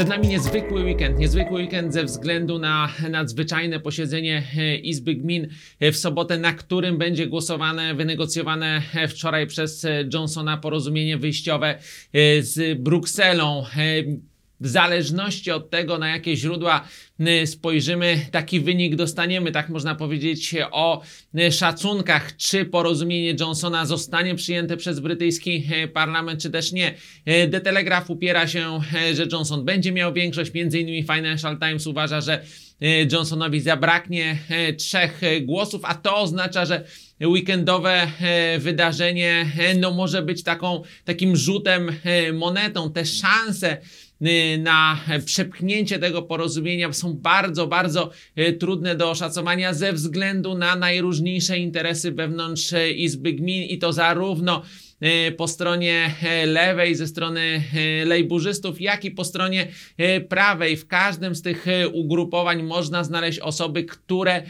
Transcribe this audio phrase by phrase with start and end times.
[0.00, 1.18] Przed nami niezwykły weekend.
[1.18, 5.48] Niezwykły weekend ze względu na nadzwyczajne posiedzenie e, Izby Gmin
[5.80, 11.78] e, w sobotę, na którym będzie głosowane, wynegocjowane e, wczoraj przez Johnsona porozumienie wyjściowe
[12.40, 13.64] z Brukselą.
[14.60, 16.88] W zależności od tego, na jakie źródła
[17.20, 19.52] y, spojrzymy, taki wynik dostaniemy.
[19.52, 21.02] Tak można powiedzieć o
[21.38, 26.94] y, szacunkach, czy porozumienie Johnsona zostanie przyjęte przez brytyjski y, parlament, czy też nie.
[27.24, 28.80] The Telegraph upiera się,
[29.14, 30.52] że Johnson będzie miał większość.
[30.52, 32.44] Między innymi Financial Times uważa, że
[33.12, 34.38] Johnsonowi zabraknie
[34.78, 36.84] trzech głosów, a to oznacza, że
[37.24, 38.06] weekendowe
[38.58, 39.46] wydarzenie
[39.78, 41.92] no może być taką, takim rzutem
[42.32, 42.92] monetą.
[42.92, 43.76] Te szanse
[44.58, 51.58] na przepchnięcie tego porozumienia są bardzo, bardzo e, trudne do oszacowania ze względu na najróżniejsze
[51.58, 54.62] interesy wewnątrz e, Izby Gmin i to zarówno
[55.36, 56.14] po stronie
[56.46, 57.62] lewej ze strony
[58.04, 59.66] lejburzystów, jak i po stronie
[60.28, 60.76] prawej.
[60.76, 64.42] W każdym z tych ugrupowań można znaleźć osoby, które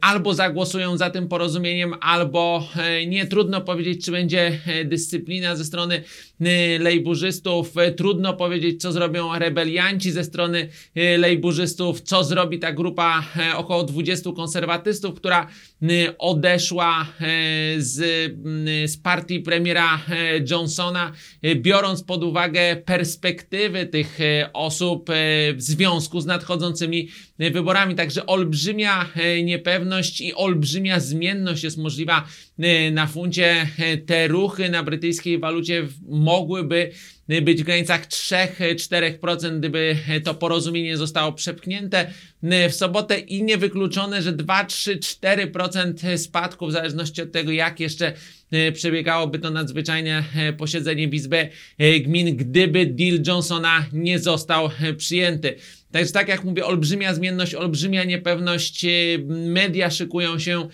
[0.00, 3.26] albo zagłosują za tym porozumieniem, albo e, nie.
[3.26, 6.02] Trudno powiedzieć, czy będzie e, dyscyplina ze strony
[6.40, 7.76] e, lejburzystów.
[7.76, 13.24] E, Trudno powiedzieć, co zrobią rebelianci ze strony e, lejburzystów, co zrobi ta grupa
[13.56, 15.46] około 20 konserwatystów, która
[16.18, 17.06] odeszła
[17.78, 17.96] z,
[18.90, 20.00] z partii premiera
[20.50, 21.12] Johnsona,
[21.54, 24.18] biorąc pod uwagę perspektywy tych
[24.52, 25.10] osób
[25.54, 27.08] w związku z nadchodzącymi
[27.38, 27.94] wyborami.
[27.94, 29.05] Także olbrzymia
[29.44, 32.26] niepewność i olbrzymia zmienność jest możliwa
[32.58, 33.66] e, na funcie.
[33.78, 40.96] E, Te ruchy na brytyjskiej walucie mogłyby e, być w granicach 3-4%, gdyby to porozumienie
[40.96, 42.10] zostało przepchnięte
[42.42, 48.12] e, w sobotę i niewykluczone, że 2-3-4% spadku w zależności od tego, jak jeszcze
[48.50, 51.50] e, przebiegałoby to nadzwyczajne e, posiedzenie w Izbie
[52.00, 55.56] Gmin, gdyby deal Johnsona nie został przyjęty.
[55.92, 58.86] Także tak jak mówię, olbrzymia zmienność, olbrzymia niepewność.
[59.28, 60.68] Media szykują się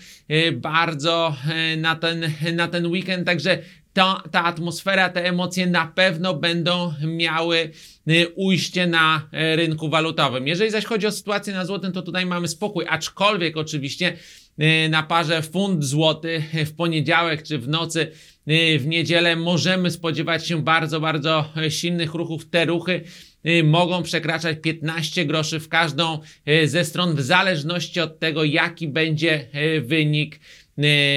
[0.53, 1.35] bardzo
[1.77, 3.59] na ten, na ten weekend, także
[3.93, 7.71] ta, ta atmosfera, te emocje na pewno będą miały
[8.07, 10.47] e, ujście na e, rynku walutowym.
[10.47, 14.17] Jeżeli zaś chodzi o sytuację na złotym, to tutaj mamy spokój, aczkolwiek oczywiście
[14.57, 18.11] e, na parze funt złoty w poniedziałek czy w nocy
[18.47, 22.49] e, w niedzielę możemy spodziewać się bardzo, bardzo silnych ruchów.
[22.49, 23.03] Te ruchy
[23.45, 28.87] y, mogą przekraczać 15 groszy w każdą y, ze stron, w zależności od tego, jaki
[28.87, 30.39] będzie y, wynik y,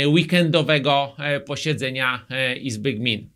[0.07, 3.36] weekendowego y, posiedzenia y, Izby Gmin.